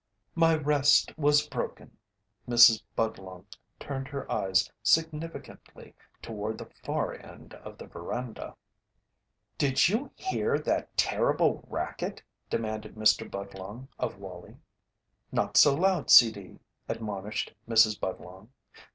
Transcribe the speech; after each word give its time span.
"My 0.33 0.55
rest 0.55 1.15
was 1.15 1.45
broken." 1.47 1.95
Mrs. 2.49 2.81
Budlong 2.95 3.45
turned 3.79 4.07
her 4.07 4.25
eyes 4.31 4.71
significantly 4.81 5.93
toward 6.23 6.57
the 6.57 6.65
far 6.83 7.13
end 7.13 7.53
of 7.53 7.77
the 7.77 7.85
veranda. 7.85 8.55
"Did 9.59 9.87
you 9.89 10.09
hear 10.15 10.57
that 10.57 10.97
terrible 10.97 11.63
racket?" 11.67 12.23
demanded 12.49 12.95
Mr. 12.95 13.29
Budlong 13.29 13.89
of 13.99 14.17
Wallie. 14.17 14.57
"Not 15.31 15.55
so 15.55 15.75
loud, 15.75 16.09
'C. 16.09 16.31
D.,'" 16.31 16.59
admonished 16.89 17.53
Mrs. 17.69 17.99
Budlong. 17.99 18.49